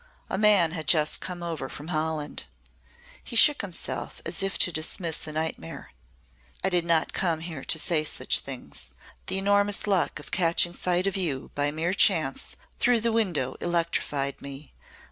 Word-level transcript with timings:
A 0.31 0.37
man 0.39 0.71
had 0.71 0.87
just 0.87 1.21
come 1.21 1.43
over 1.43 1.69
from 1.69 1.89
Holland," 1.89 2.45
he 3.23 3.35
shook 3.35 3.61
himself 3.61 4.19
as 4.25 4.41
if 4.41 4.57
to 4.57 4.71
dismiss 4.71 5.27
a 5.27 5.31
nightmare. 5.31 5.91
"I 6.63 6.69
did 6.69 6.85
not 6.85 7.13
come 7.13 7.41
here 7.41 7.63
to 7.65 7.77
say 7.77 8.03
such 8.03 8.39
things. 8.39 8.93
The 9.27 9.37
enormous 9.37 9.85
luck 9.85 10.19
of 10.19 10.31
catching 10.31 10.73
sight 10.73 11.05
of 11.05 11.15
you, 11.15 11.51
by 11.53 11.69
mere 11.69 11.93
chance, 11.93 12.55
through 12.79 13.01
the 13.01 13.11
window 13.11 13.55
electrified 13.61 14.41
me. 14.41 14.71